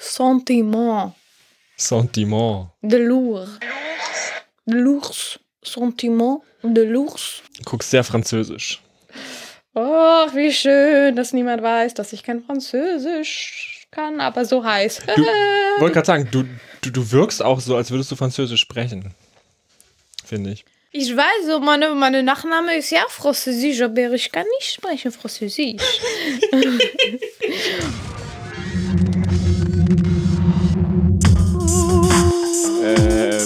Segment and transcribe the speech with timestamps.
[0.00, 1.14] Sentiment.
[1.76, 2.70] Sentiment.
[2.82, 3.48] De l'ours.
[4.66, 5.38] De l'ours.
[5.62, 7.42] Sentiment de l'ours.
[7.58, 8.80] Du guckst sehr französisch.
[9.74, 15.00] Oh, wie schön, dass niemand weiß, dass ich kein Französisch kann, aber so heiß.
[15.16, 15.22] Du
[15.80, 16.44] wollte gerade sagen, du,
[16.80, 19.14] du, du wirkst auch so, als würdest du Französisch sprechen.
[20.24, 20.64] Finde ich.
[20.92, 25.82] Ich weiß, so meine, meine Nachname ist ja Französisch, aber ich kann nicht sprechen Französisch.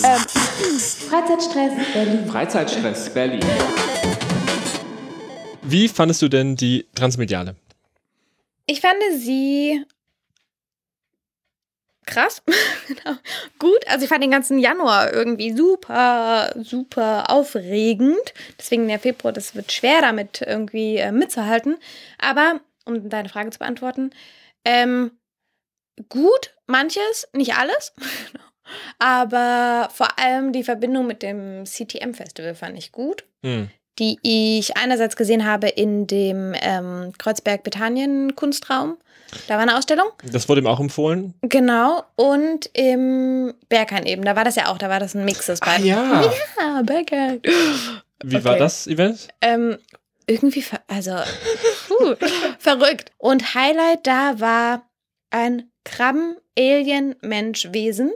[0.01, 2.27] Freizeitstress Berlin.
[2.27, 3.41] Freizeitstress Berlin.
[5.63, 7.57] Wie fandest du denn die Transmediale?
[8.67, 9.85] Ich fand sie
[12.09, 12.43] krass.
[12.89, 13.19] Genau.
[13.59, 13.87] Gut.
[13.87, 18.33] Also ich fand den ganzen Januar irgendwie super, super aufregend.
[18.59, 21.77] Deswegen der Februar, das wird schwer damit irgendwie äh, mitzuhalten.
[22.17, 24.11] Aber, um deine Frage zu beantworten,
[24.65, 25.11] ähm,
[26.09, 27.93] gut, manches, nicht alles.
[28.99, 33.25] Aber vor allem die Verbindung mit dem CTM-Festival fand ich gut.
[33.45, 33.69] Hm.
[34.01, 38.97] die ich einerseits gesehen habe in dem ähm, Kreuzberg-Bethanien-Kunstraum.
[39.49, 40.09] Da war eine Ausstellung.
[40.25, 41.35] Das wurde ihm auch empfohlen.
[41.43, 42.05] Genau.
[42.17, 44.25] Und im Berghain eben.
[44.25, 44.79] Da war das ja auch.
[44.79, 45.85] Da war das ein Mix aus beiden.
[45.85, 46.23] ja.
[46.59, 47.41] Ja, Berghain.
[48.25, 48.59] Wie war Okay.
[48.61, 49.29] das Event?
[49.41, 49.79] Ähm,
[50.27, 51.17] irgendwie, also,
[51.89, 52.15] puh,
[52.59, 53.11] verrückt.
[53.19, 54.89] Und Highlight da war
[55.31, 58.13] ein Krabben-Alien-Mensch-Wesen,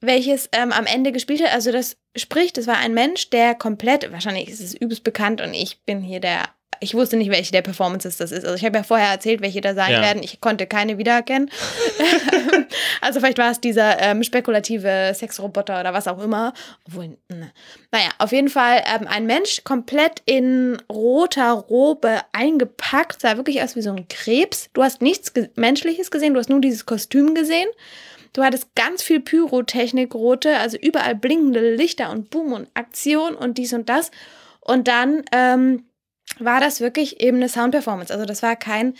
[0.00, 1.52] welches ähm, am Ende gespielt hat.
[1.54, 5.54] Also das spricht, es war ein Mensch, der komplett, wahrscheinlich ist es übelst bekannt und
[5.54, 6.44] ich bin hier der,
[6.80, 8.44] ich wusste nicht, welche der Performances das ist.
[8.44, 10.02] Also ich habe ja vorher erzählt, welche da sein Ja.
[10.02, 10.22] werden.
[10.22, 11.50] Ich konnte keine wiedererkennen.
[13.00, 16.52] also vielleicht war es dieser ähm, spekulative Sexroboter oder was auch immer.
[16.86, 17.52] Obwohl, ne.
[17.90, 23.76] naja, auf jeden Fall ähm, ein Mensch komplett in roter Robe eingepackt, sah wirklich aus
[23.76, 24.68] wie so ein Krebs.
[24.74, 27.68] Du hast nichts ge Menschliches gesehen, du hast nur dieses Kostüm gesehen.
[28.36, 33.56] Du hattest ganz viel Pyrotechnik, rote, also überall blinkende Lichter und Boom und Aktion und
[33.56, 34.10] dies und das.
[34.60, 35.86] Und dann ähm,
[36.38, 38.12] war das wirklich eben eine Soundperformance.
[38.12, 38.92] Also das war kein,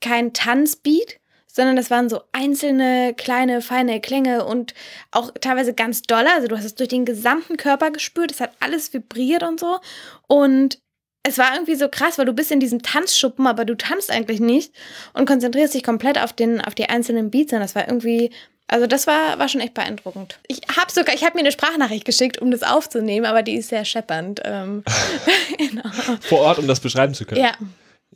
[0.00, 4.72] kein Tanzbeat, sondern das waren so einzelne kleine, feine Klänge und
[5.10, 6.24] auch teilweise ganz doll.
[6.34, 8.32] Also du hast es durch den gesamten Körper gespürt.
[8.32, 9.78] Es hat alles vibriert und so.
[10.26, 10.80] Und
[11.22, 14.40] es war irgendwie so krass, weil du bist in diesem Tanzschuppen, aber du tanzt eigentlich
[14.40, 14.74] nicht
[15.12, 17.52] und konzentrierst dich komplett auf, den, auf die einzelnen Beats.
[17.52, 18.30] Und das war irgendwie,
[18.70, 20.38] also das war, war schon echt beeindruckend.
[20.48, 23.68] Ich habe sogar, ich habe mir eine Sprachnachricht geschickt, um das aufzunehmen, aber die ist
[23.68, 24.40] sehr scheppernd.
[24.44, 24.84] Ähm,
[25.58, 25.88] genau.
[26.20, 27.42] Vor Ort, um das beschreiben zu können.
[27.42, 27.52] Ja,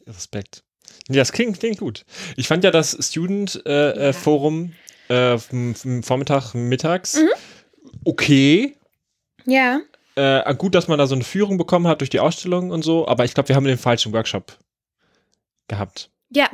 [0.07, 0.63] Respekt.
[1.09, 2.05] Ja, das klingt, klingt gut.
[2.37, 4.73] Ich fand ja das Student-Forum
[5.09, 7.29] äh, vom- vom Vormittag, mittags Mhm.
[8.05, 8.77] okay.
[9.45, 9.81] ja.
[10.17, 13.09] Äh, gut, dass man da so eine Führung bekommen hat durch die Ausstellung und so,
[13.09, 14.57] aber ich glaube, wir haben den falschen Workshop
[15.67, 16.09] gehabt.
[16.35, 16.49] Ja,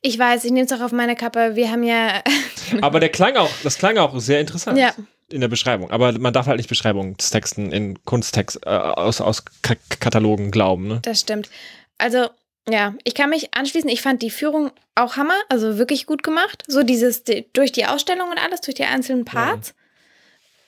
[0.00, 1.54] ich weiß, ich nehme es auch auf meine Kappe.
[1.54, 2.22] Wir haben ja,
[2.82, 4.92] Aber der klang auch, das klang auch sehr interessant Ja.
[5.30, 5.90] in der Beschreibung.
[5.90, 10.88] Aber man darf halt nicht Beschreibungstexten in Kunsttext äh, aus, aus Ka Katalogen glauben.
[10.88, 11.00] Ne?
[11.02, 11.50] das stimmt.
[11.98, 12.28] Also,
[12.68, 13.88] ja, ich kann mich anschließen.
[13.90, 16.64] Ich fand die Führung auch Hammer, also wirklich gut gemacht.
[16.66, 19.74] So dieses die, durch die Ausstellung und alles, durch die einzelnen Parts.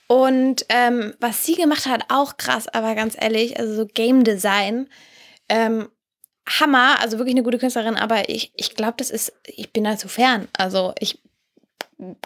[0.06, 4.88] Und ähm, was sie gemacht hat, auch krass, aber ganz ehrlich, also so Game Design,
[5.48, 5.88] ähm,
[6.46, 9.96] Hammer, also wirklich eine gute Künstlerin, aber ich, ich glaube, das ist, ich bin da
[9.96, 10.48] zu fern.
[10.56, 11.18] Also ich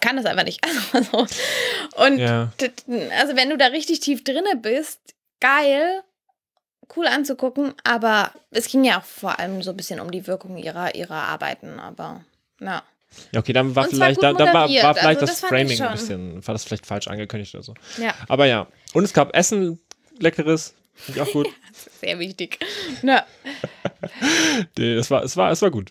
[0.00, 0.60] kann das einfach nicht.
[0.92, 1.26] Also,
[1.96, 2.52] und Ja.
[3.18, 5.00] also wenn du da richtig tief drinne bist,
[5.40, 6.02] geil,
[6.96, 10.56] cool anzugucken, aber es ging ja auch vor allem so ein bisschen um die Wirkung
[10.56, 12.24] ihrer, ihrer Arbeiten, aber
[12.60, 12.82] ja.
[13.32, 15.80] Ja, okay, dann war Und vielleicht, da, dann war, war vielleicht also das, das Framing
[15.80, 17.74] ein bisschen, war das vielleicht falsch angekündigt oder so.
[17.98, 18.66] Ja, Aber ja.
[18.92, 19.80] Und es gab Essen,
[20.18, 21.48] leckeres, finde ich auch gut.
[22.00, 22.58] sehr wichtig.
[23.02, 23.60] Ja, Nee,
[24.78, 25.90] es war, es war, es war gut.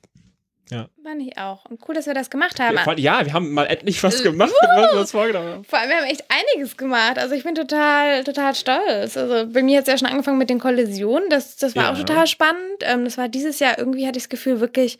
[0.70, 1.66] fand ich auch.
[1.66, 2.76] Und cool, dass wir das gemacht haben.
[2.76, 5.64] Ja, ja, wir haben mal endlich was Äh, gemacht, was wir uns vorgenommen haben.
[5.64, 7.18] Vor allem, wir haben echt einiges gemacht.
[7.18, 9.16] Also ich bin total, total stolz.
[9.18, 11.30] Also bei mir hat es ja schon angefangen mit den Kollisionen.
[11.30, 11.92] Das, das war Ja.
[11.94, 12.82] auch total spannend.
[12.82, 15.00] Ähm, das war dieses Jahr irgendwie, hatte ich das Gefühl, wirklich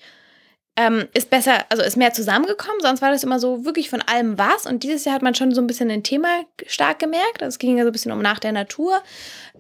[0.80, 2.80] ähm, ist besser, also ist mehr zusammengekommen.
[2.82, 4.66] Sonst war das immer so wirklich von allem was.
[4.68, 7.42] Und dieses Jahr hat man schon so ein bisschen ein Thema stark gemerkt.
[7.42, 9.02] Also es ging ja so ein bisschen um nach der Natur.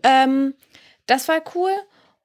[0.03, 0.53] Ähm,
[1.07, 1.71] das war cool.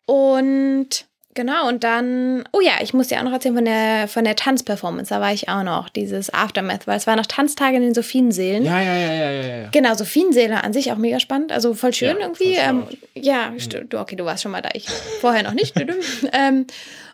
[0.07, 4.25] Und genau, und dann, oh ja, ich muss dir auch noch erzählen von der, von
[4.25, 5.11] der Tanzperformance.
[5.11, 8.65] Da war ich auch noch, dieses Aftermath, weil es war noch Tanztage in den Sophienseelen.
[8.65, 9.69] Ja, ja, ja, ja, ja, ja.
[9.71, 11.53] Genau, Sophienseele an sich auch mega spannend.
[11.53, 12.55] Also voll schön Ja, irgendwie.
[12.55, 14.71] Ähm, ja, st- du, okay, du warst schon mal da.
[14.75, 14.89] Ich
[15.21, 15.75] vorher noch nicht.
[16.33, 16.67] ähm,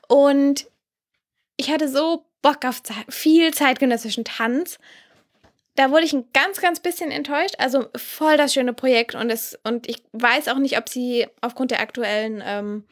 [0.08, 0.66] und
[1.56, 4.78] ich hatte so Bock auf viel zeitgenössischen Tanz.
[5.78, 7.54] Da wurde ich ein ganz, ganz bisschen enttäuscht.
[7.58, 11.70] Also voll das schöne Projekt und es und ich weiß auch nicht, ob sie aufgrund
[11.70, 12.82] der aktuellen ähm,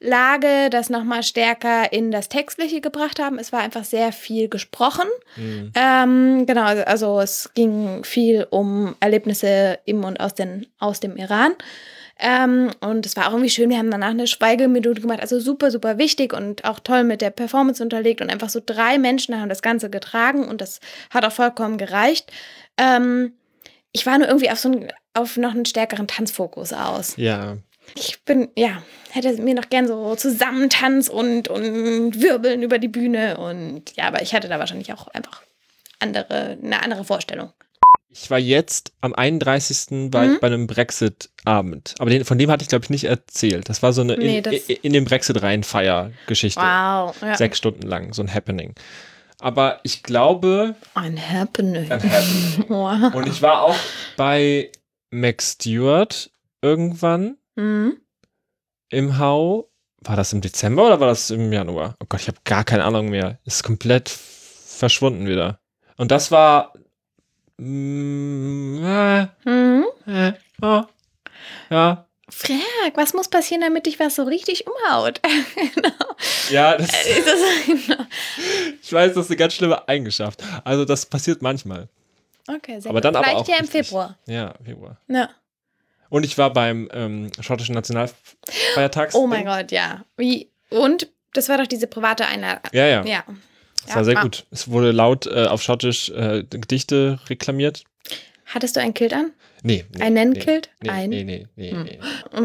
[0.00, 3.38] Lage das nochmal stärker in das Textliche gebracht haben.
[3.38, 5.06] Es war einfach sehr viel gesprochen.
[5.36, 5.72] Mhm.
[5.76, 11.16] Ähm, genau, also, also es ging viel um Erlebnisse im und aus, den, aus dem
[11.16, 11.52] Iran.
[12.18, 13.70] Ähm, und es war auch irgendwie schön.
[13.70, 15.20] Wir haben danach eine Schweigeminute gemacht.
[15.20, 18.20] Also super, super wichtig und auch toll mit der Performance unterlegt.
[18.20, 20.80] Und einfach so drei Menschen haben das Ganze getragen und das
[21.10, 22.30] hat auch vollkommen gereicht.
[22.76, 23.32] Ähm,
[23.92, 27.16] ich war nur irgendwie auf so einen, auf noch einen stärkeren Tanzfokus aus.
[27.16, 27.58] Ja.
[27.94, 33.36] Ich bin, ja, hätte mir noch gern so Zusammentanz und, und Wirbeln über die Bühne.
[33.38, 35.42] Und ja, aber ich hatte da wahrscheinlich auch einfach
[35.98, 37.52] andere, eine andere Vorstellung.
[38.14, 40.12] Ich war jetzt am 31.
[40.12, 40.38] war Mhm.
[40.40, 41.94] bei einem Brexit-Abend.
[41.98, 43.68] Aber den, von dem hatte ich, glaube ich, nicht erzählt.
[43.68, 46.60] Das war so eine Nee, in, in, in den Brexit rein Feier-Geschichte.
[46.60, 47.16] Wow.
[47.22, 47.36] Ja.
[47.36, 48.74] Sechs Stunden lang, so ein Happening.
[49.40, 51.90] Aber ich glaube, Ein Happening.
[51.90, 52.64] ein Happening.
[52.68, 53.14] Wow.
[53.14, 53.76] Und ich war auch
[54.16, 54.70] bei
[55.10, 56.30] Max Stewart
[56.60, 57.96] irgendwann Mhm.
[58.90, 59.70] im Hau.
[60.04, 61.96] War das im Dezember oder war das im Januar?
[62.00, 63.38] Oh Gott, ich habe gar keine Ahnung mehr.
[63.44, 65.60] Ist komplett verschwunden wieder.
[65.96, 66.72] Und das war.
[67.58, 69.84] Mm, äh, Mhm.
[70.06, 70.32] äh,
[70.62, 70.82] oh,
[71.70, 72.06] ja.
[72.28, 75.20] Frag, was muss passieren, damit dich was so richtig umhaut?
[75.74, 75.90] genau.
[76.48, 77.38] Ja, das, Ist das,
[78.82, 80.42] ich weiß, das ist eine ganz schlimme Eigenschaft.
[80.64, 81.88] Also, das passiert manchmal.
[82.48, 83.04] okay, sehr Aber gut.
[83.04, 83.86] dann aber Vielleicht auch ja im richtig.
[83.86, 84.18] Februar.
[84.26, 84.96] Ja, Februar.
[85.08, 85.28] Ja.
[86.08, 89.14] Und ich war beim ähm, schottischen Nationalfeiertags.
[89.14, 90.04] Oh mein Gott, ja.
[90.16, 90.50] Wie?
[90.70, 92.62] Und das war doch diese private Einladung.
[92.72, 93.04] Ja, ja.
[93.04, 93.24] Ja.
[93.82, 94.22] Das Ja, war sehr wow.
[94.22, 94.46] gut.
[94.50, 97.84] Es wurde laut äh, auf Schottisch äh, Gedichte reklamiert.
[98.46, 99.32] Hattest du ein Kilt an?
[99.62, 99.84] Nee.
[99.94, 100.70] nee Ein Nennkilt?
[100.82, 101.10] Nee, Ein?
[101.10, 101.82] nee, nee, nee, Hm.
[101.84, 101.98] nee.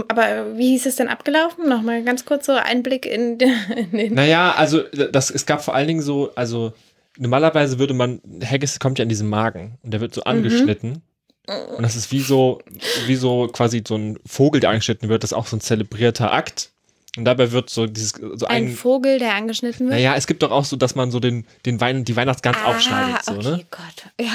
[0.08, 1.68] Aber wie hieß es denn abgelaufen?
[1.68, 3.40] Nochmal ganz kurz so Einblick in,
[3.76, 4.14] in den.
[4.14, 6.74] Naja, also das, es gab vor allen Dingen so, also
[7.18, 10.28] normalerweise würde man, Haggis kommt ja in diesen Magen und der wird so Mhm.
[10.28, 11.02] angeschnitten.
[11.78, 12.62] Und das ist wie so,
[13.06, 16.32] wie so quasi so ein Vogel, der angeschnitten wird, das ist auch so ein zelebrierter
[16.34, 16.72] Akt.
[17.18, 19.96] Und dabei wird so dieses, so Ein ein, Vogel, der angeschnitten wird?
[19.96, 22.70] naja, es gibt doch auch so, dass man so den, den Wein, die Weihnachtsgans ah,
[22.70, 23.66] aufschneidet, so, okay, ne?
[23.72, 24.06] Gott.
[24.22, 24.32] Ja.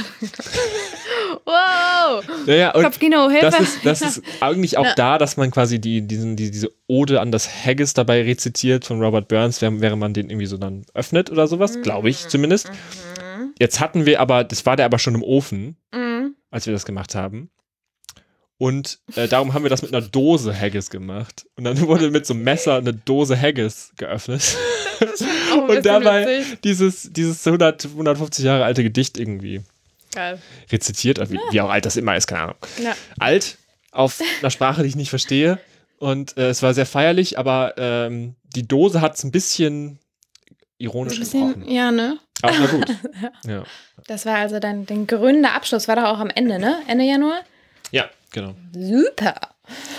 [1.44, 2.24] wow.
[2.46, 3.46] Ja, ja, und Kopfkino, Hilfe.
[3.46, 4.94] das ist, das ist eigentlich auch Ja.
[4.94, 9.00] da, dass man quasi die, diesen, die, diese Ode an das Haggis dabei rezitiert von
[9.02, 12.70] Robert Burns, während, man den irgendwie so dann öffnet oder sowas, glaube ich zumindest.
[13.58, 16.34] Jetzt hatten wir aber, das war der aber schon im Ofen, Mhm.
[16.50, 17.50] als wir das gemacht haben.
[18.62, 21.46] Und äh, darum haben wir das mit einer Dose Haggis gemacht.
[21.56, 24.56] Und dann wurde mit so einem Messer eine Dose Haggis geöffnet.
[25.52, 26.60] Ein Und dabei witzig.
[26.60, 29.62] dieses, dieses 100, 150 Jahre alte Gedicht irgendwie
[30.14, 30.38] Geil.
[30.70, 32.56] rezitiert, wie, wie auch alt das immer ist, keine Ahnung.
[32.80, 32.94] Ja.
[33.18, 33.58] Alt,
[33.90, 35.58] auf einer Sprache, die ich nicht verstehe.
[35.98, 39.98] Und äh, es war sehr feierlich, aber ähm, die Dose hat es ein bisschen
[40.78, 41.68] ironisch Ein bisschen, gebrochen.
[41.72, 42.16] ja, ne?
[42.42, 42.86] Aber na gut.
[43.44, 43.64] Ja.
[44.06, 46.76] Das war also dann den gründer Abschluss, war doch auch am Ende, ne?
[46.86, 47.40] Ende Januar?
[47.90, 48.54] ja, genau.
[48.74, 49.34] Super.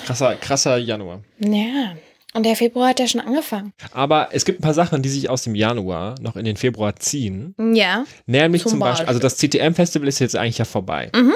[0.05, 1.21] Krasser, krasser Januar.
[1.39, 1.95] Ja.
[2.35, 3.73] Und der Februar hat ja schon angefangen.
[3.91, 6.95] Aber es gibt ein paar Sachen, die sich aus dem Januar noch in den Februar
[6.95, 7.53] ziehen.
[7.75, 8.05] Ja.
[8.25, 9.07] Nämlich Zum zum, Beispiel, Beispiel.
[9.07, 11.11] also das CTM-Festival ist jetzt eigentlich ja vorbei.
[11.15, 11.35] Mhm.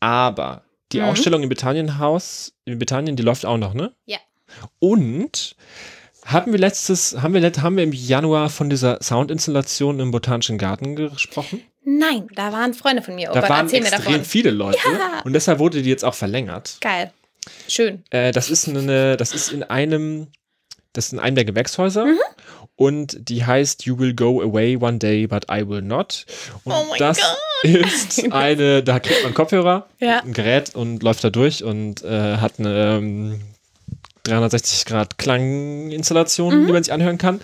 [0.00, 0.62] Aber
[0.92, 1.06] die Mhm.
[1.06, 3.92] Ausstellung im Britannien-Haus, in Britannien, die läuft auch noch, ne?
[4.06, 4.18] Ja.
[4.78, 5.56] Und
[6.24, 10.94] haben wir letztes, haben wir, haben wir im Januar von dieser Soundinstallation im Botanischen Garten
[10.94, 11.60] gesprochen?
[11.84, 13.30] Nein, da waren Freunde von mir.
[13.30, 14.78] Oh da Gott, waren extrem viele Leute.
[14.84, 15.20] Ja.
[15.24, 16.78] Und deshalb wurde die jetzt auch verlängert.
[16.80, 17.12] Geil.
[17.68, 18.02] Schön.
[18.10, 20.28] Äh, das ist eine, das ist in einem,
[20.94, 22.06] das ist in einem der Gewächshäuser.
[22.06, 22.18] Mhm.
[22.76, 26.24] Und die heißt You Will Go Away One Day, but I Will Not.
[26.64, 27.70] Und Oh mein das Gott.
[27.70, 30.20] ist eine, da kriegt man Kopfhörer, Ja.
[30.20, 33.40] ein Gerät und läuft da durch und äh, hat eine ähm,
[34.24, 36.66] 360 Grad Klanginstallation, Mhm.
[36.66, 37.40] die man sich anhören kann.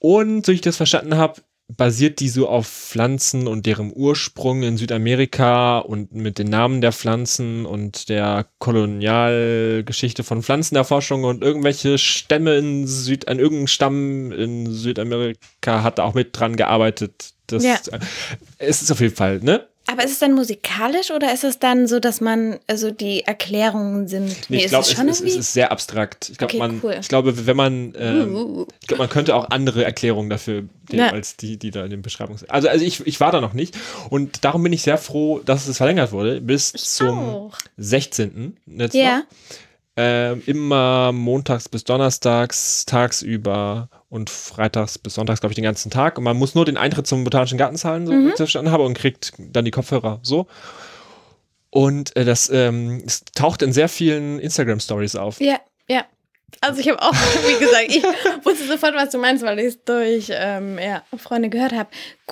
[0.00, 4.78] Und so ich das verstanden habe, basiert die so auf Pflanzen und deren Ursprung in
[4.78, 12.56] Südamerika und mit den Namen der Pflanzen und der Kolonialgeschichte von Pflanzenerforschung und irgendwelche Stämme
[12.56, 17.32] in Süd, an irgendeinem Stamm in Südamerika hat da auch mit dran gearbeitet.
[17.46, 17.76] Das, Ja.
[18.58, 19.66] Es ist auf jeden Fall, ne?
[19.90, 24.06] Aber ist es dann musikalisch oder ist es dann so, dass man, also die Erklärungen
[24.06, 24.36] sind?
[24.50, 26.28] Nee, ich ist glaube, es es, schon es, ist sehr abstrakt.
[26.28, 26.96] Ich glaube, Okay, man, cool.
[27.00, 28.66] ich glaube, wenn man, ähm, Uh.
[28.82, 31.08] ich glaube, man könnte auch andere Erklärungen dafür geben, Ja.
[31.12, 32.50] als die, die da in den Beschreibungen sind.
[32.50, 33.78] Also, also ich, ich war da noch nicht
[34.10, 37.56] und darum bin ich sehr froh, dass es verlängert wurde bis zum auch.
[37.78, 38.58] 16.
[38.66, 39.18] Jetzt Ja.
[39.20, 39.24] noch.
[40.00, 46.16] Ähm, immer montags bis donnerstags, tagsüber und freitags bis sonntags, glaube ich, den ganzen Tag.
[46.18, 48.24] Und man muss nur den Eintritt zum Botanischen Garten zahlen, so Mhm.
[48.24, 50.46] wie ich das verstanden habe, und kriegt dann die Kopfhörer so.
[51.70, 55.40] Und äh, das ähm, taucht in sehr vielen Instagram-Stories auf.
[55.40, 55.58] Ja.
[56.60, 58.02] Also ich habe auch, wie gesagt, ich
[58.44, 61.88] wusste sofort, was du meinst, weil ich es durch ähm, ja, Freunde gehört habe.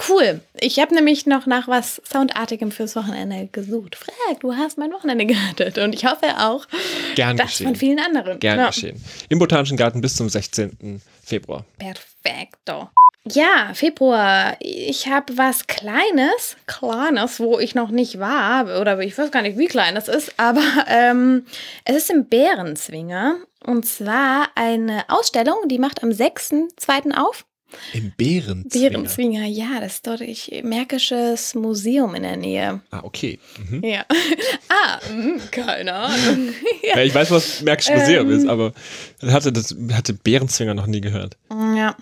[0.09, 0.41] Cool.
[0.59, 3.95] Ich habe nämlich noch nach was Soundartigem fürs Wochenende gesucht.
[3.95, 6.67] Frag, du hast mein Wochenende gehört und ich hoffe auch,
[7.15, 7.67] Gern das geschehen.
[7.67, 8.41] von vielen anderen.
[8.41, 8.67] Gern ja.
[8.69, 9.03] geschehen.
[9.29, 11.01] Im Botanischen Garten bis zum 16.
[11.23, 11.65] Februar.
[11.79, 12.91] Perfekto.
[13.33, 14.57] Ja, Februar.
[14.61, 19.59] Ich habe was Kleines, Kleines, wo ich noch nicht war, oder ich weiß gar nicht,
[19.59, 21.45] wie klein das ist, aber ähm,
[21.85, 23.37] es ist im Bärenzwinger.
[23.65, 27.17] Und zwar eine Ausstellung, die macht am 6.2.
[27.17, 27.45] auf.
[27.93, 28.91] Im Bärenzwinger.
[28.91, 32.81] Bärenzwinger, ja, das ist dort ein Märkisches Museum in der Nähe.
[32.93, 33.41] Ah, okay.
[33.59, 33.83] Mhm.
[33.85, 34.05] Ja.
[34.69, 36.55] ah, mh, keine Ahnung.
[36.83, 38.39] Ja, ich weiß, was Märkisches Museum Ähm.
[38.39, 38.73] ist, aber
[39.21, 41.37] hatte, das, hatte Bärenzwinger noch nie gehört.
[41.51, 41.97] ja.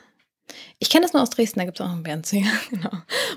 [0.78, 2.50] Ich kenne das nur aus Dresden, da gibt es auch einen Bärenzwinger.
[2.70, 2.90] Genau.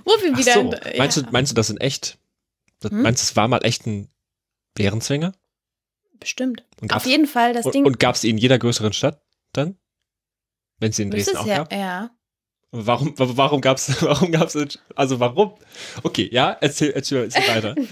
[0.06, 0.54] Wo wir Ach wieder.
[0.54, 0.60] so.
[0.62, 1.24] in- Meinst, ja.
[1.24, 2.18] du, meinst du das in echt?
[2.80, 3.02] Das, Hm?
[3.02, 4.10] Meinst du, es war mal echt ein
[4.76, 5.34] Bärenzwinger?
[6.20, 6.66] Bestimmt.
[6.82, 7.86] Und Auf jeden Fall das und, Ding.
[7.86, 9.22] Und gab es ihn in jeder größeren Stadt
[9.54, 9.78] dann?
[10.80, 11.72] Wenn ihn in Dresden ist auch ja, gab?
[11.74, 12.10] ja.
[12.72, 14.58] Warum, wa- warum gab es, warum gab's,
[14.96, 15.54] also warum?
[16.04, 17.76] Okay, ja, erzähl, erzähl, erzähl weiter.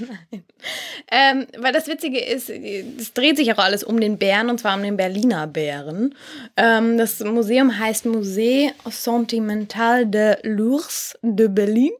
[1.12, 4.76] Ähm, weil das Witzige ist, es dreht sich auch alles um den Bären und zwar
[4.76, 6.16] um den Berliner Bären.
[6.58, 11.92] Ähm, das Museum heißt Musée Sentimental de l'Ours de Berlin,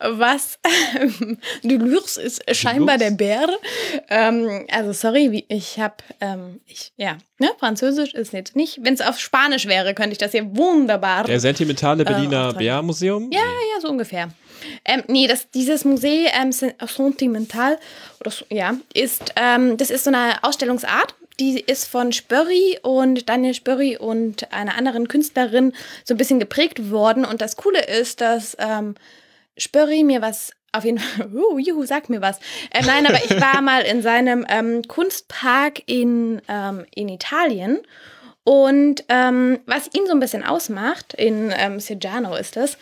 [0.00, 0.58] was
[1.62, 3.16] de l'Ours ist scheinbar der l'Ours?
[3.18, 3.48] Bär.
[4.08, 8.78] Ähm, also sorry, ich habe, ähm, ich, ja, ne, Französisch ist jetzt nicht.
[8.82, 11.24] Wenn es auf Spanisch wäre, könnte ich das hier wunderbar.
[11.24, 13.30] Der sentimentale Berliner auch Bärmuseum?
[13.32, 14.30] Ja, ja, so ungefähr.
[14.84, 17.78] Ähm, nee, das, dieses Musée ähm, Sen- Sentimental,
[18.20, 23.28] oder so, ja, ist, ähm, das ist so eine Ausstellungsart, die ist von Spörri und
[23.28, 25.74] Daniel Spörri und einer anderen Künstlerin
[26.04, 27.26] so ein bisschen geprägt worden.
[27.26, 28.94] Und das Coole ist, dass ähm,
[29.58, 32.38] Spörri mir was auf jeden Fall, uh, juhu, sag mir was.
[32.70, 37.78] Äh, nein, aber ich war mal in seinem ähm, Kunstpark in, ähm, in Italien.
[38.44, 42.78] Und ähm, was ihn so ein bisschen ausmacht, in ähm, Seggiano ist das,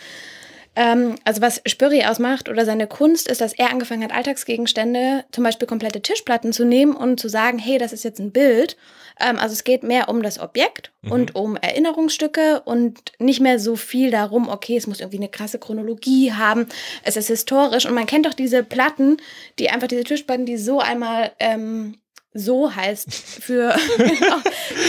[0.77, 5.45] ähm, also was Spürri ausmacht oder seine Kunst ist, dass er angefangen hat, Alltagsgegenstände, zum
[5.45, 8.77] Beispiel komplette Tischplatten zu nehmen und zu sagen, hey, das ist jetzt ein Bild.
[9.21, 13.77] Ähm, also es geht mehr um das Objekt und um Erinnerungsstücke und nicht mehr so
[13.77, 16.67] viel darum, okay, es muss irgendwie eine krasse Chronologie haben,
[17.03, 19.19] es ist historisch und man kennt doch diese Platten,
[19.59, 21.99] die einfach diese Tischplatten, die so einmal ähm,
[22.37, 24.39] so heißt für, genau,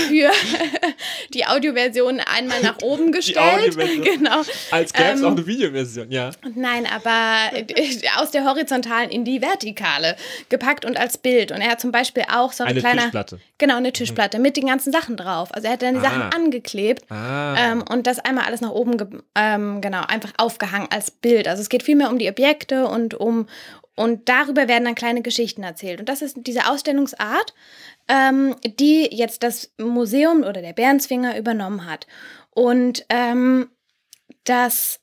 [0.10, 0.32] für
[1.34, 3.78] die Audioversion einmal nach oben gestellt.
[3.78, 4.42] Genau.
[4.72, 6.32] Als gäbe es Ähm, auch eine Videoversion, ja.
[6.56, 7.66] Nein, aber äh,
[8.18, 10.16] aus der horizontalen in die vertikale
[10.50, 11.52] gepackt und als Bild.
[11.52, 13.40] Und er hat zum Beispiel auch so Eine kleiner, Tischplatte.
[13.58, 15.54] genau eine Tischplatte mit den ganzen Sachen drauf.
[15.54, 16.04] Also er hat dann die Ah.
[16.10, 17.56] Sachen angeklebt Ah.
[17.58, 21.48] ähm, und das einmal alles nach oben, ähm, genau, einfach aufgehangen als Bild.
[21.48, 23.48] Also es geht viel mehr um die Objekte und um
[23.96, 26.00] und darüber werden dann kleine Geschichten erzählt.
[26.00, 27.54] Und das ist diese Ausstellungsart,
[28.08, 32.06] ähm, die jetzt das Museum oder der Bärenzwinger übernommen hat.
[32.52, 33.70] Und ähm,
[34.44, 35.00] das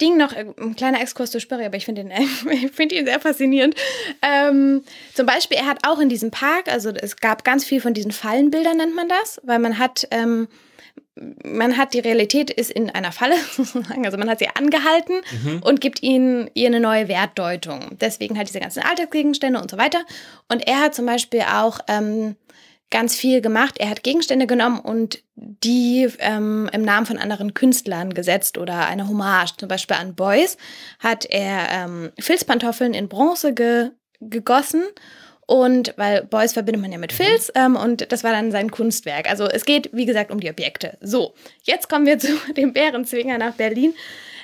[0.00, 3.20] Ding noch, äh, ein kleiner Exkurs zu Spörri, aber ich finde ihn, find ihn sehr
[3.20, 3.74] faszinierend.
[4.22, 4.82] Ähm,
[5.14, 8.12] zum Beispiel, er hat auch in diesem Park, also es gab ganz viel von diesen
[8.12, 10.48] Fallenbildern, nennt man das, weil man hat, ähm,
[11.44, 14.04] man hat die Realität ist in einer Falle, sozusagen.
[14.04, 15.20] also man hat sie angehalten
[15.62, 17.96] und gibt ihnen ihr eine neue Wertdeutung.
[18.00, 20.04] Deswegen halt diese ganzen Alltagsgegenstände und so weiter.
[20.48, 22.36] Und er hat zum Beispiel auch ähm,
[22.90, 23.76] ganz viel gemacht.
[23.78, 29.08] Er hat Gegenstände genommen und die ähm, im Namen von anderen Künstlern gesetzt oder eine
[29.08, 29.56] Hommage.
[29.56, 30.56] Zum Beispiel an Beuys
[31.00, 34.84] hat er ähm, Filzpantoffeln in Bronze ge gegossen.
[35.46, 39.28] Und weil Beuys verbindet man ja mit Filz ähm, und das war dann sein Kunstwerk.
[39.28, 40.96] Also es geht, wie gesagt, um die Objekte.
[41.00, 43.94] So, jetzt kommen wir zu dem Bärenzwinger nach Berlin.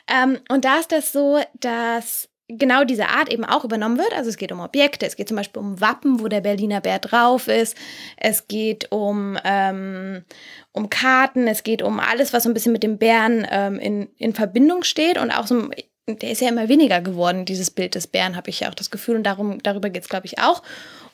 [0.09, 2.29] Ähm, und da ist das so, dass
[2.59, 4.13] genau diese Art eben auch übernommen wird.
[4.13, 6.99] Also es geht um Objekte, es geht zum Beispiel um Wappen, wo der Berliner Bär
[6.99, 7.77] drauf ist.
[8.17, 10.25] Es geht um, ähm,
[10.73, 14.09] um Karten, es geht um alles, was so ein bisschen mit dem Bären ähm, in,
[14.17, 15.71] in Verbindung steht und auch so,
[16.19, 18.91] der ist ja immer weniger geworden, dieses Bild des Bären, habe ich ja auch das
[18.91, 20.63] Gefühl und darum, darüber geht es, glaube ich, auch.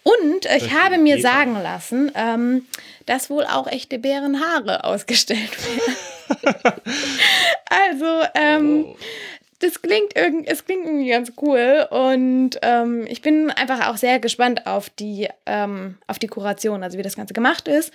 [0.03, 2.63] Und ich habe mir sagen lassen, ähm,
[3.07, 6.73] dass wohl auch echte Bärenhaare ausgestellt werden.
[7.69, 8.97] also, ähm, Oh.
[9.59, 14.21] das klingt irgendwie, es klingt irgendwie ganz cool und ähm, ich bin einfach auch sehr
[14.21, 17.93] gespannt auf die, ähm, auf die Kuration, also wie das Ganze gemacht ist.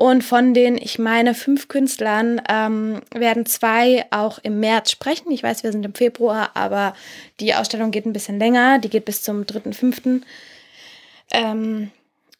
[0.00, 5.30] Und von den, ich meine, fünf Künstlern ähm, werden zwei auch im März sprechen.
[5.30, 6.94] Ich weiß, wir sind im Februar, aber
[7.38, 8.78] die Ausstellung geht ein bisschen länger.
[8.78, 10.22] Die geht bis zum 3.5.
[11.32, 11.90] Ähm,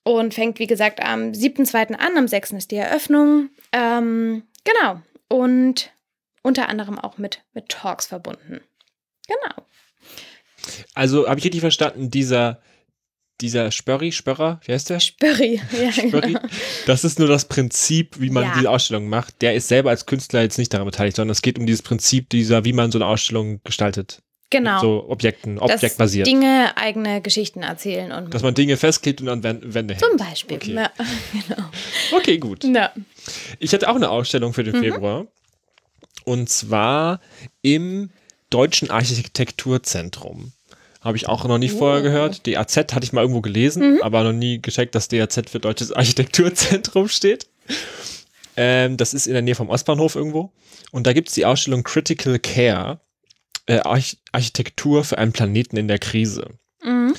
[0.04, 1.96] und fängt, wie gesagt, am 7.2.
[1.96, 2.16] an.
[2.16, 2.52] Am 6.
[2.52, 3.50] ist die Eröffnung.
[3.72, 5.02] Ähm, genau.
[5.28, 5.92] Und
[6.40, 8.62] unter anderem auch mit, mit Talks verbunden.
[9.28, 9.66] Genau.
[10.94, 12.62] Also habe ich richtig verstanden, dieser,
[13.40, 15.00] dieser Spörri, Spörrer, wie heißt der?
[15.00, 15.60] Spörri.
[15.82, 16.34] Ja, Spörri.
[16.34, 16.40] genau.
[16.86, 18.52] Das ist nur das Prinzip, wie man Ja.
[18.56, 19.40] diese Ausstellung macht.
[19.42, 22.28] Der ist selber als Künstler jetzt nicht daran beteiligt, sondern es geht um dieses Prinzip
[22.30, 24.22] dieser, wie man so eine Ausstellung gestaltet.
[24.50, 24.72] genau.
[24.74, 26.26] Mit so Objekten, Dass objektbasiert.
[26.26, 30.04] Dinge eigene Geschichten erzählen und Dass man Dinge festklebt und an Wän- Wände hängt.
[30.04, 30.56] zum Beispiel.
[30.56, 30.72] Okay.
[30.74, 30.90] Ja,
[31.48, 31.62] genau.
[32.16, 32.64] Okay, gut.
[32.64, 32.92] Ja.
[33.60, 34.80] Ich hatte auch eine Ausstellung für den Mhm.
[34.80, 35.26] Februar.
[36.24, 37.20] Und zwar
[37.62, 38.10] im
[38.50, 40.52] Deutschen Architekturzentrum.
[41.00, 42.04] Habe ich auch noch nie vorher Oh.
[42.04, 42.46] gehört.
[42.46, 44.02] DAZ hatte ich mal irgendwo gelesen, Mhm.
[44.02, 47.46] aber noch nie gecheckt, dass DAZ für Deutsches Architekturzentrum steht.
[48.56, 50.52] Ähm, das ist in der Nähe vom Ostbahnhof irgendwo.
[50.90, 53.00] Und da gibt es die Ausstellung Critical Care,
[53.66, 56.46] äh, Arch Architektur für einen Planeten in der Krise.
[56.82, 57.14] Mhm.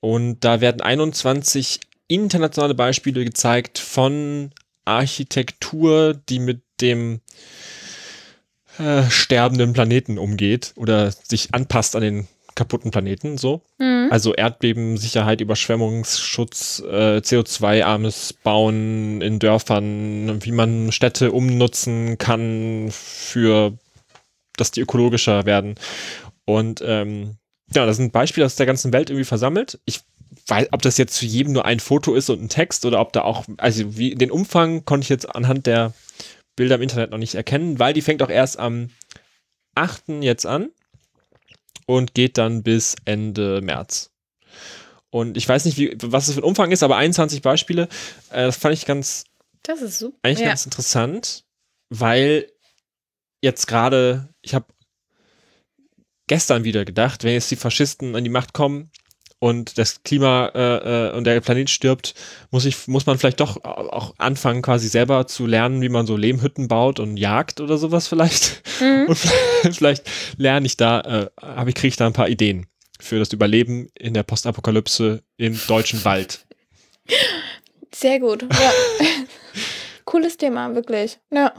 [0.00, 4.52] Und da werden 21 internationale Beispiele gezeigt von
[4.84, 7.20] Architektur, die mit dem
[8.78, 12.28] äh, sterbenden Planeten umgeht oder sich anpasst an den
[12.58, 13.62] kaputten Planeten, so.
[13.78, 14.08] Mhm.
[14.10, 23.78] Also Erdbebensicherheit, Überschwemmungsschutz, äh, CO2-armes Bauen in Dörfern, wie man Städte umnutzen kann für,
[24.56, 25.76] dass die ökologischer werden.
[26.44, 27.36] Und ähm,
[27.72, 29.78] ja, das sind Beispiele aus der ganzen Welt irgendwie versammelt.
[29.84, 30.00] Ich
[30.48, 33.12] weiß, ob das jetzt zu jedem nur ein Foto ist und ein Text oder ob
[33.12, 35.92] da auch, also wie den Umfang konnte ich jetzt anhand der
[36.56, 38.90] Bilder im Internet noch nicht erkennen, weil die fängt auch erst am
[39.76, 40.22] 8.
[40.22, 40.70] jetzt an
[41.88, 44.10] und geht dann bis Ende März.
[45.10, 47.84] Und ich weiß nicht, wie, was es für ein Umfang ist, aber 21 Beispiele,
[48.30, 49.24] äh, das fand ich ganz,
[49.62, 50.18] Das ist super.
[50.22, 50.48] eigentlich ja.
[50.48, 51.44] ganz interessant,
[51.88, 52.52] weil
[53.40, 54.66] jetzt gerade, ich habe
[56.26, 58.90] gestern wieder gedacht, wenn jetzt die Faschisten an die Macht kommen
[59.40, 62.14] und das Klima äh, äh, und der Planet stirbt,
[62.50, 66.16] muss ich, muss man vielleicht doch auch anfangen, quasi selber zu lernen, wie man so
[66.16, 68.62] Lehmhütten baut und jagt oder sowas vielleicht.
[68.80, 69.06] Mhm.
[69.64, 72.66] Und vielleicht lerne ich da, äh, habe ich, kriege ich da ein paar Ideen
[73.00, 76.46] für das Überleben in der Postapokalypse im deutschen Wald.
[77.94, 78.42] Sehr gut.
[78.42, 78.72] Ja.
[80.04, 81.18] Cooles Thema, wirklich.
[81.32, 81.52] Ja.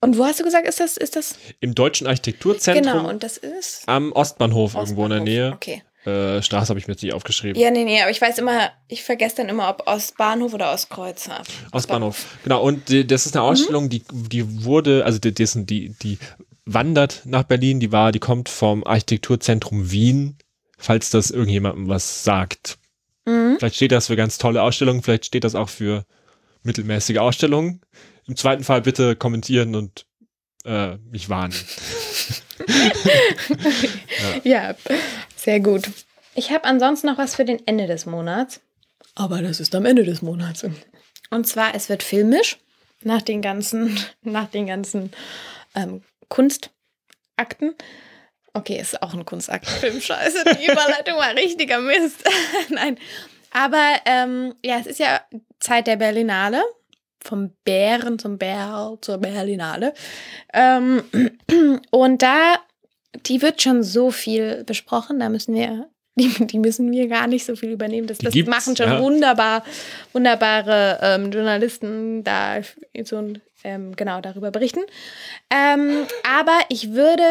[0.00, 1.36] Und wo hast du gesagt, ist das, ist das?
[1.60, 3.82] Im deutschen Architekturzentrum Genau, und das ist.
[3.86, 5.24] am Ostbahnhof irgendwo in der Ostbahnhof.
[5.24, 5.52] Nähe.
[5.52, 5.82] Okay.
[6.04, 7.60] Äh, Straße habe ich mir jetzt nicht aufgeschrieben.
[7.60, 11.42] Ja, nee, nee, aber ich weiß immer, ich vergesse dann immer, ob Ostbahnhof oder Ostkreuzer.
[11.70, 12.26] Ostbahnhof.
[12.42, 16.18] Genau, und die, das ist eine Ausstellung, die, die wurde, also die, die, die
[16.64, 20.38] wandert nach Berlin, die war, die kommt vom Architekturzentrum Wien,
[20.76, 22.78] falls das irgendjemandem was sagt.
[23.24, 23.56] Mhm.
[23.58, 26.04] Vielleicht steht das für ganz tolle Ausstellungen, vielleicht steht das auch für
[26.64, 27.80] mittelmäßige Ausstellungen.
[28.26, 30.06] Im zweiten Fall bitte kommentieren und
[30.64, 31.54] äh, mich warnen.
[34.44, 34.74] Ja,
[35.36, 35.84] sehr gut.
[36.34, 38.60] Ich habe ansonsten noch was für den Ende des Monats.
[39.14, 40.64] Aber das ist am Ende des Monats.
[41.30, 42.58] Und zwar, es wird filmisch
[43.02, 45.12] nach den ganzen, nach den ganzen
[45.74, 47.74] ähm, Kunstakten.
[48.54, 49.66] Okay, ist auch ein Kunstakt.
[49.66, 52.22] Film, scheiße, die Überleitung war richtiger Mist.
[52.68, 52.98] Nein.
[53.50, 55.20] Aber ähm, ja, es ist ja
[55.60, 56.62] Zeit der Berlinale.
[57.24, 59.94] Vom Bären zum Bär zur Berlinale.
[60.52, 61.02] Ähm,
[61.90, 62.56] und da
[63.26, 67.44] die wird schon so viel besprochen, da müssen wir, die, die müssen wir gar nicht
[67.44, 68.06] so viel übernehmen.
[68.06, 69.00] Das, das machen schon ja.
[69.00, 69.64] wunderbar,
[70.12, 72.60] wunderbare ähm, Journalisten da
[73.04, 73.32] so
[73.64, 74.80] ähm, genau darüber berichten.
[75.50, 76.06] Ähm,
[76.38, 77.24] aber ich würde,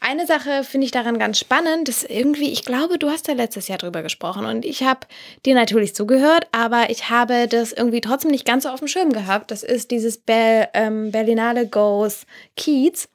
[0.00, 3.68] eine Sache finde ich daran ganz spannend, dass irgendwie, ich glaube, du hast ja letztes
[3.68, 5.00] Jahr drüber gesprochen und ich habe
[5.44, 9.12] dir natürlich zugehört, aber ich habe das irgendwie trotzdem nicht ganz so auf dem Schirm
[9.12, 9.50] gehabt.
[9.50, 13.08] Das ist dieses Ber ähm, Berlinale Goes Kiez.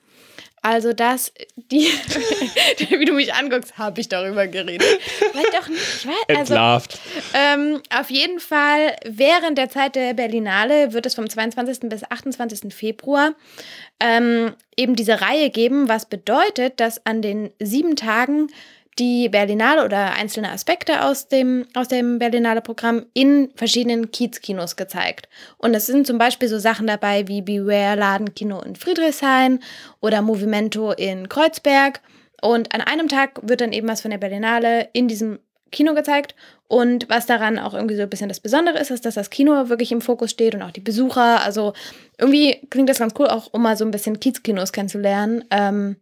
[0.65, 1.87] Also das, die,
[2.89, 4.87] wie du mich anguckst, habe ich darüber geredet.
[5.01, 5.81] Vielleicht auch nicht.
[5.81, 6.99] Ich weiß, also, Entlarvt.
[7.33, 11.89] ähm, auf jeden Fall, während der Zeit der Berlinale wird es vom 22.
[11.89, 12.73] bis 28.
[12.73, 13.35] Februar
[13.99, 18.47] ähm, eben diese Reihe geben, was bedeutet, dass an den sieben Tagen
[18.99, 25.27] die Berlinale oder einzelne Aspekte aus dem, aus dem Berlinale Programm in verschiedenen Kiezkinos gezeigt.
[25.57, 29.59] Und es sind zum Beispiel so Sachen dabei wie Beware Ladenkino in Friedrichshain
[29.99, 32.01] oder Movimento in Kreuzberg.
[32.41, 35.39] Und an einem Tag wird dann eben was von der Berlinale in diesem
[35.71, 36.35] Kino gezeigt.
[36.67, 39.69] Und was daran auch irgendwie so ein bisschen das Besondere ist, ist, dass das Kino
[39.69, 41.41] wirklich im Fokus steht und auch die Besucher.
[41.41, 41.73] Also
[42.17, 45.43] irgendwie klingt das ganz cool, auch um mal so ein bisschen Kiezkinos kennenzulernen.
[45.51, 45.97] Ähm,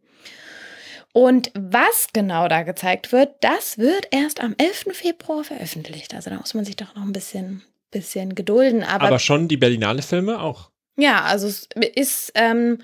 [1.13, 4.85] und was genau da gezeigt wird, das wird erst am 11.
[4.93, 6.13] Februar veröffentlicht.
[6.13, 8.83] Also da muss man sich doch noch ein bisschen, bisschen gedulden.
[8.83, 10.69] Aber, Aber schon die Berlinale-Filme auch.
[10.97, 12.79] ja, also es ist, ähm,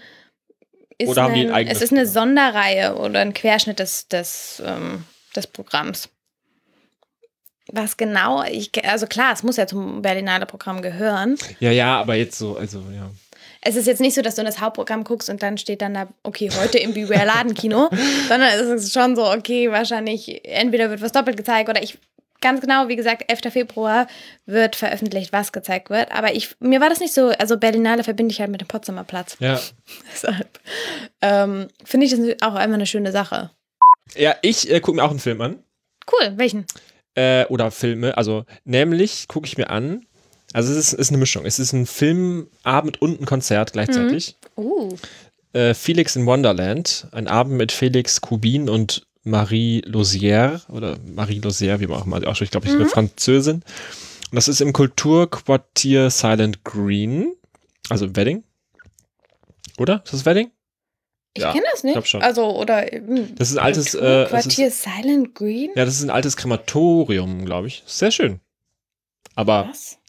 [0.97, 2.07] ist Oder haben die ein eigenes es ist eine?
[2.07, 6.09] Sonderreihe oder ein Querschnitt des, des, ähm, des Programms.
[7.71, 11.37] Was genau, ich, also klar, es muss ja zum Berlinale Programm gehören.
[11.59, 13.11] Ja, ja, aber jetzt so, also ja.
[13.67, 15.93] Es ist jetzt nicht so, dass du in das Hauptprogramm guckst und dann steht dann
[15.93, 17.89] da, okay, heute im Beware Ladenkino,
[18.29, 21.97] sondern es ist schon so, okay, wahrscheinlich entweder wird was doppelt gezeigt oder ich
[22.39, 23.51] ganz genau, wie gesagt, 11.
[23.51, 24.07] Februar
[24.45, 26.13] wird veröffentlicht, was gezeigt wird.
[26.13, 29.03] Aber ich, mir war das nicht so, also Berlinale verbinde ich halt mit dem Potsdamer
[29.03, 29.35] Platz.
[29.39, 29.59] Ja.
[30.13, 30.59] Deshalb
[31.21, 33.51] ähm, finde ich das auch einfach eine schöne Sache.
[34.15, 35.63] Ja, ich äh, gucke mir auch einen Film an.
[36.09, 36.65] Cool, welchen?
[37.15, 38.15] Äh, oder Filme.
[38.15, 40.06] Also, nämlich gucke ich mir an.
[40.53, 41.45] Also, es ist, ist eine Mischung.
[41.45, 44.35] Es ist ein Filmabend und ein Konzert gleichzeitig.
[44.55, 44.95] Uh.
[45.53, 47.07] Äh, Felix in Wonderland.
[47.11, 50.61] Ein Abend mit Felix Kubin und Marie Lausière.
[50.71, 52.49] Oder Marie Lausière, wie man auch mal ausspricht.
[52.49, 53.55] Ich glaube, ich bin eine Französin.
[53.55, 57.33] Und das ist im Kulturquartier Silent Green.
[57.89, 58.43] Also Wedding.
[59.77, 60.01] Oder?
[60.05, 60.51] Ist das Wedding?
[61.33, 61.93] Ich Ja, kenne das nicht.
[61.93, 62.21] glaub schon.
[62.21, 62.81] Also, oder.
[62.83, 65.69] hm, Das ist ein altes, äh, das Quartier Silent Green?
[65.75, 67.83] Ja, das ist ein altes Krematorium, glaube ich.
[67.85, 68.39] Sehr schön.
[69.35, 69.99] Aber Was?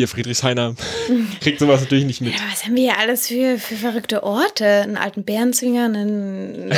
[0.00, 0.74] Ihr Friedrichshainer
[1.40, 2.34] kriegt sowas natürlich nicht mit.
[2.34, 4.66] Ja, was haben wir hier alles für, für verrückte Orte?
[4.66, 6.72] Einen alten Bärenzwinger, einen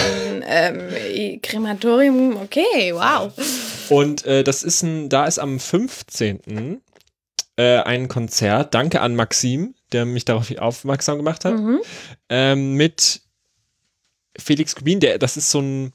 [0.46, 2.36] ähm, Krematorium.
[2.36, 3.32] Okay, wow.
[3.88, 6.80] Und äh, das ist ein, da ist am 15.
[7.56, 8.74] Äh, ein Konzert.
[8.74, 11.54] Danke an Maxim, der mich darauf aufmerksam gemacht hat.
[11.54, 11.80] Mhm.
[12.28, 13.22] Ähm, mit
[14.38, 15.92] Felix Kubin, der, das ist so ein,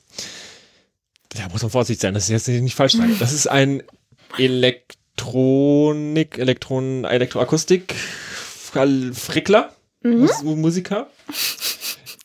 [1.30, 3.16] da muss man vorsichtig sein, das ist jetzt nicht falsch sagen.
[3.20, 3.84] Das ist ein
[5.18, 11.08] Elektronik, Elektron, Elektroakustik, Frickler, Mus Musiker,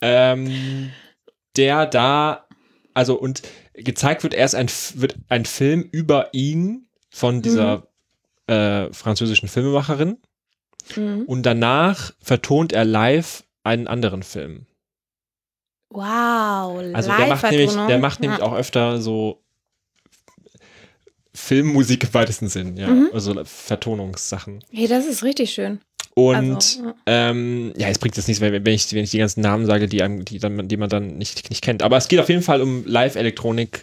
[0.03, 0.93] ähm,
[1.57, 2.47] der da,
[2.95, 3.43] also und
[3.75, 7.89] gezeigt wird erst ein, wird ein Film über ihn von dieser
[8.47, 10.19] äh, französischen Filmemacherin
[10.97, 11.23] Mhm.
[11.27, 14.67] und danach vertont er live einen anderen Film.
[15.91, 16.83] Wow.
[16.93, 18.45] Also der macht, nämlich, der macht nämlich Ja.
[18.45, 19.45] auch öfter so
[21.35, 22.89] Filmmusik im weitesten Sinn, ja.
[22.89, 23.09] Mhm.
[23.13, 24.63] Also Vertonungssachen.
[24.71, 25.81] Hey, das ist richtig schön.
[26.15, 26.95] Und Also, ja.
[27.07, 29.89] ähm, ja, es bringt jetzt nichts, wenn, wenn, ich, wenn ich die ganzen Namen sage,
[29.89, 31.83] die, einem, die, dann, die man dann nicht, nicht kennt.
[31.83, 33.83] Aber es geht auf jeden Fall um Live-Elektronik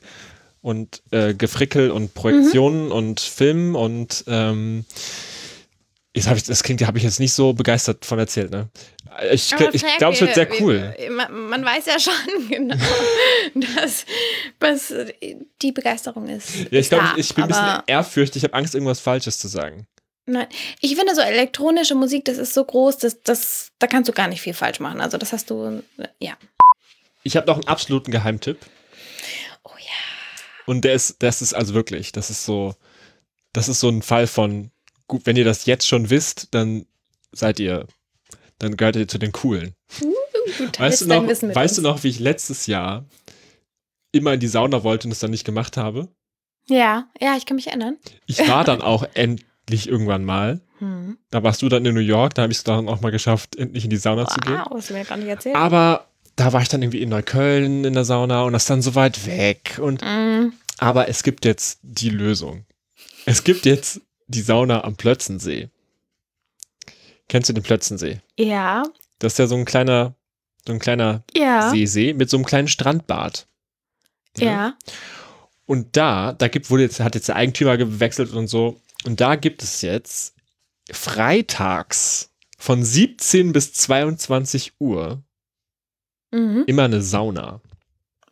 [0.62, 2.91] und äh, Gefrickel und Projektionen Mhm.
[2.91, 4.85] und Film und ähm,
[6.15, 8.69] jetzt hab ich, das klingt, habe ich jetzt nicht so begeistert von erzählt, ne?
[9.32, 10.93] Ich, ich glaube, es wird sehr cool.
[10.98, 12.13] äh, Man, man weiß ja schon
[12.50, 12.76] genau,
[13.76, 14.06] dass,
[14.60, 14.93] was
[15.62, 16.56] die Begeisterung ist.
[16.72, 19.48] Ja, ich glaube, ich, ich bin ein bisschen ehrfürchtig, ich habe Angst, irgendwas Falsches zu
[19.48, 19.88] sagen.
[20.26, 20.48] Nein,
[20.80, 24.28] ich finde so elektronische Musik, das ist so groß, dass das, da kannst du gar
[24.28, 25.02] nicht viel falsch machen.
[25.02, 25.82] Also das hast du,
[26.19, 26.38] ja.
[27.24, 28.60] Ich habe noch einen absoluten Geheimtipp.
[29.63, 30.43] Oh ja.
[30.67, 32.76] Und der ist, das ist also wirklich, das ist so,
[33.54, 34.69] das ist so ein Fall von,
[35.10, 36.86] gut, wenn ihr das jetzt schon wisst, dann
[37.34, 37.86] seid ihr,
[38.60, 39.74] dann gehört ihr zu den Coolen.
[40.72, 43.06] Teilst Weißt du noch, weißt du noch, wie ich letztes Jahr
[44.13, 46.08] immer in die Sauna wollte und es dann nicht gemacht habe?
[46.67, 47.98] Ja, ja, ich kann mich erinnern.
[48.26, 50.62] Ich war dann auch endlich irgendwann mal.
[50.80, 51.17] Hm.
[51.30, 53.58] Da warst du dann in New York, da habe ich es dann auch mal geschafft,
[53.58, 54.54] endlich in die Sauna zu gehen.
[54.54, 55.54] Wow, hast du mir gar nicht erzählt.
[55.58, 58.82] Aber da war ich dann irgendwie in Neukölln in der Sauna und das ist dann
[58.82, 59.78] so weit weg.
[59.84, 60.54] Und Mm.
[60.78, 62.63] Aber es gibt jetzt die Lösung.
[63.26, 65.70] Es gibt jetzt die Sauna am Plötzensee.
[67.28, 68.22] Kennst du den Plötzensee?
[68.38, 68.84] Ja,
[69.20, 70.15] Das ist ja so ein kleiner,
[70.65, 73.48] so ein kleiner ja, Seesee mit so einem kleinen Strandbad.
[74.38, 74.76] ja.
[75.65, 78.82] Und da, da gibt, wurde jetzt, hat jetzt der Eigentümer gewechselt und so.
[79.06, 80.34] Und da gibt es jetzt
[80.92, 85.22] freitags von 17 bis 22 Uhr
[86.32, 86.63] Mhm.
[86.68, 87.60] immer eine Sauna.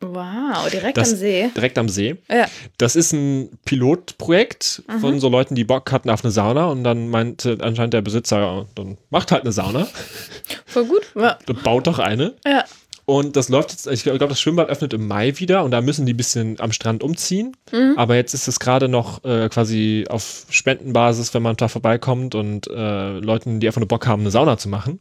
[0.02, 1.50] Wow, direkt Das- am See.
[1.56, 2.18] Direkt am See.
[2.30, 2.46] Ja.
[2.78, 5.00] Das ist ein Pilotprojekt Mhm.
[5.00, 8.66] von so Leuten, die Bock hatten auf eine Sauna und dann meinte anscheinend der Besitzer,
[8.76, 9.88] dann macht halt eine Sauna,
[10.66, 11.02] Voll gut.
[11.16, 11.38] Ja.
[11.46, 12.34] dann baut doch eine.
[12.46, 12.64] ja.
[13.10, 16.06] Und das läuft jetzt, ich glaube, das Schwimmbad öffnet im Mai wieder und da müssen
[16.06, 17.56] die ein bisschen am Strand umziehen.
[17.72, 17.94] Mhm.
[17.96, 22.68] Aber jetzt ist es gerade noch äh, quasi auf Spendenbasis, wenn man da vorbeikommt und
[22.68, 25.00] äh, Leuten, die einfach nur Bock haben, eine Sauna zu machen.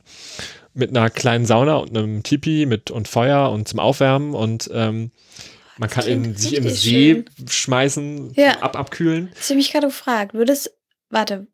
[0.76, 5.10] Mit einer kleinen Sauna und einem Tipi mit und Feuer und zum Aufwärmen und ähm,
[5.78, 8.58] man kann in, sich im See schmeißen, Ja.
[8.60, 9.30] ab, abkühlen.
[9.36, 10.72] Hast du mich gerade gefragt, würdest,
[11.10, 11.46] warte,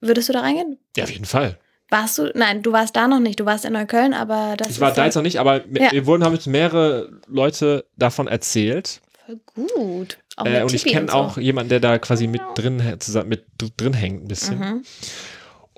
[0.00, 0.78] würdest du da reingehen?
[0.96, 1.58] Ja, auf jeden Fall.
[1.90, 4.80] Warst du, nein, du warst da noch nicht, du warst in Neukölln, aber das Ich
[4.80, 5.88] war ist da jetzt noch nicht, aber mir, Ja.
[5.92, 9.00] mir wurden haben jetzt mehrere Leute davon erzählt.
[9.26, 10.18] voll gut.
[10.36, 11.14] Auch Äh, und ich Tipi kenne so.
[11.18, 14.58] auch jemanden, der da quasi mit drin, hä- zusammen mit dr- drin hängt ein bisschen.
[14.58, 14.82] Mhm.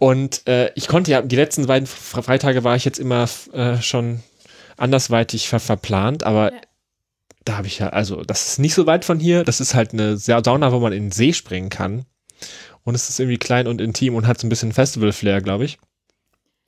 [0.03, 3.81] Und äh, ich konnte ja, die letzten beiden Fre- Freitage war ich jetzt immer äh,
[3.81, 4.21] schon
[4.77, 6.61] andersweitig ver verplant, aber Ja.
[7.45, 9.45] da habe ich ja, also das ist nicht so weit von hier.
[9.45, 12.05] Das ist halt eine Sa- Sauna, wo man in den See springen kann.
[12.83, 15.79] Und es ist irgendwie klein und intim und hat so ein bisschen Festival-Flair, glaube ich.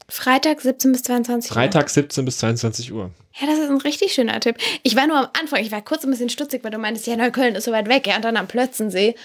[0.09, 1.55] Freitag 17 bis 22 Uhr.
[1.57, 3.11] Freitag 17 bis 22 Uhr.
[3.41, 4.59] Ja, das ist ein richtig schöner Tipp.
[4.85, 7.17] Ich war nur am Anfang, ich war kurz ein bisschen stutzig, weil du meintest, ja,
[7.17, 9.17] Neukölln ist so weit weg, ja, und dann am Plötzensee.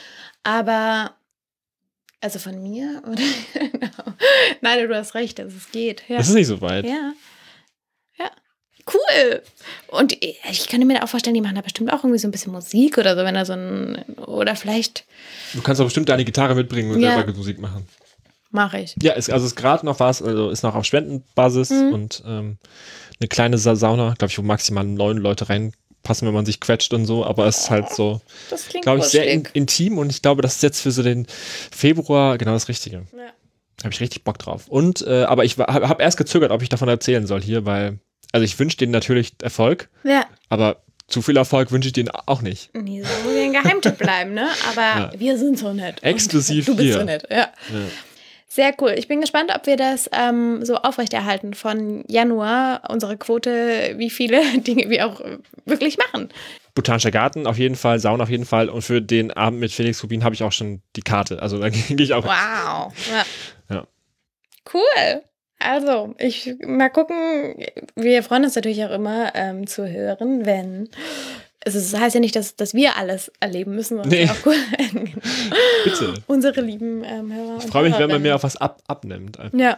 [0.42, 1.12] Aber,
[2.22, 3.02] also von mir?
[3.08, 3.22] Oder?
[4.62, 6.04] Nein, du hast recht, also es geht.
[6.08, 6.18] Ja.
[6.18, 6.86] Das ist nicht so weit.
[6.86, 7.14] ja.
[8.18, 8.32] ja.
[8.92, 9.42] Cool.
[9.90, 12.52] Und ich könnte mir auch vorstellen, die machen da bestimmt auch irgendwie so ein bisschen
[12.52, 14.04] Musik oder so, wenn da so ein.
[14.26, 15.06] Oder vielleicht
[15.54, 17.14] Du kannst doch bestimmt deine Gitarre mitbringen und Ja.
[17.16, 17.86] selber Musik machen.
[18.50, 18.96] mache ich.
[19.04, 21.94] Ja, ist, also ist gerade noch was, also ist noch auf Spendenbasis Mhm.
[21.94, 22.58] und ähm,
[23.20, 25.48] eine kleine Sa Sauna, glaube ich, wo maximal neun Leute
[26.04, 28.22] reinpassen, wenn man sich quetscht und so, aber es ist halt so,
[28.82, 31.28] glaube ich, sehr in, intim und ich glaube, das ist jetzt für so den
[31.72, 33.06] Februar genau das Richtige.
[33.16, 33.32] Ja.
[33.84, 34.68] Habe ich richtig Bock drauf.
[34.68, 38.00] Und, äh, aber ich habe hab erst gezögert, ob ich davon erzählen soll hier, weil,
[38.32, 40.26] also ich wünsche denen natürlich Erfolg, Ja.
[40.50, 42.70] aber zu viel Erfolg wünsche ich denen auch nicht.
[42.76, 44.48] Nee, so muss ja ein Geheimtipp bleiben, ne?
[44.72, 45.12] Aber Ja.
[45.18, 46.04] wir sind so nett.
[46.04, 46.94] Exklusiv Du bist hier.
[47.00, 47.48] so nett, ja.
[48.52, 48.96] Sehr cool.
[48.98, 54.42] Ich bin gespannt, ob wir das ähm, so aufrechterhalten von Januar, unsere Quote, wie viele
[54.62, 56.30] Dinge wir auch äh, wirklich machen.
[56.74, 60.02] Botanischer Garten auf jeden Fall, Sauna auf jeden Fall und für den Abend mit Felix
[60.04, 61.42] Rubin habe ich auch schon die Karte.
[61.42, 62.24] Also da gehe ich auch.
[62.24, 62.92] Wow.
[63.12, 63.26] Ja.
[63.70, 63.88] Ja.
[64.74, 65.22] Cool.
[65.60, 67.66] Also, ich mal gucken.
[67.96, 70.90] Wir freuen uns natürlich auch immer ähm, zu hören, wenn.
[71.66, 74.30] Also, es heißt ja nicht, dass, dass wir alles erleben müssen, Nee.
[74.46, 74.56] cool.
[75.84, 76.14] Bitte.
[76.28, 77.58] Unsere lieben ähm, Hörer.
[77.60, 79.38] Ich freue mich, wenn man mir auf was ab, abnimmt.
[79.54, 79.78] Ja.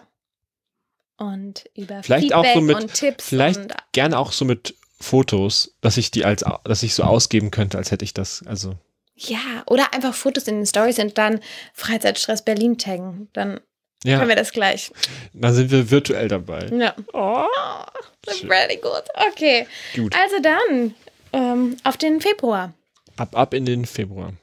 [1.18, 4.76] Und über Vielleicht Feedback auch so mit- und Tipps Vielleicht und gerne auch so mit
[5.00, 8.44] Fotos, dass ich die als, dass ich so ausgeben könnte, als hätte ich das.
[8.46, 8.76] Also
[9.16, 11.40] ja, oder einfach Fotos in den Stories und dann
[11.74, 13.28] Freizeitstress Berlin taggen.
[13.34, 13.60] Dann
[14.04, 14.92] ja, können wir das gleich.
[15.34, 16.66] dann sind wir virtuell dabei.
[16.72, 16.96] Ja.
[17.14, 17.46] Oh,
[18.24, 18.52] that's Schön.
[18.52, 19.04] really good.
[19.32, 19.68] Okay.
[19.96, 20.16] gut.
[20.16, 20.96] Also dann,
[21.34, 22.74] ähm, auf den Februar.
[23.18, 24.34] Ab ab in den Februar.